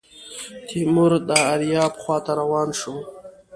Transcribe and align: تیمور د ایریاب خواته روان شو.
تیمور 0.67 1.11
د 1.27 1.29
ایریاب 1.49 1.93
خواته 2.01 2.31
روان 2.39 2.69
شو. 2.79 2.95